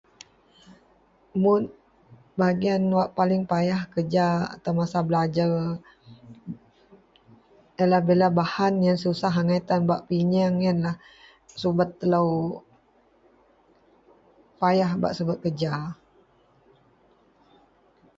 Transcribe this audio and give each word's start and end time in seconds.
mun 1.41 1.61
bahagian 2.39 2.83
wak 2.97 3.09
paling 3.19 3.43
payah 3.51 3.81
kerja 3.93 4.27
atau 4.55 4.71
masa 4.79 4.99
belajer 5.07 5.51
,ienlah 7.79 8.01
bila 8.09 8.27
bahan 8.39 8.73
ien 8.85 8.97
susah 9.05 9.33
agai 9.41 9.59
tan 9.67 9.81
bak 9.89 10.01
piyeang, 10.07 10.55
subet 11.61 11.89
telou 11.99 12.29
payah 14.61 14.91
bak 15.01 15.15
subet 15.17 15.37
kerja 15.43 15.73